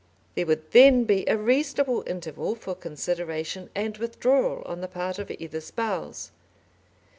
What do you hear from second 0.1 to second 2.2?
There would then be a reasonable